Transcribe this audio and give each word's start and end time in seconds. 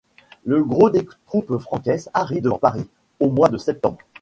Le 0.45 0.63
gros 0.63 0.89
des 0.89 1.07
troupes 1.27 1.55
franques 1.59 1.87
arrive 2.15 2.41
devant 2.41 2.57
Paris 2.57 2.89
au 3.19 3.29
mois 3.29 3.49
de 3.49 3.59
septembre. 3.59 3.99